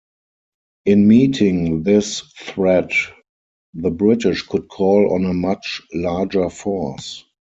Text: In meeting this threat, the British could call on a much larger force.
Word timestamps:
In 0.87 1.07
meeting 1.07 1.83
this 1.83 2.21
threat, 2.21 2.89
the 3.75 3.91
British 3.91 4.41
could 4.47 4.67
call 4.67 5.13
on 5.13 5.25
a 5.25 5.33
much 5.35 5.79
larger 5.93 6.49
force. 6.49 7.23